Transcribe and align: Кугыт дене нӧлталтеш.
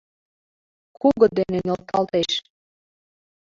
Кугыт 1.01 1.31
дене 1.39 1.59
нӧлталтеш. 1.67 2.29